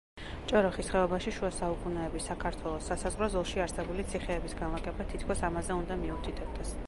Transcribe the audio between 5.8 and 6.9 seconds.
უნდა მიუთითებდეს.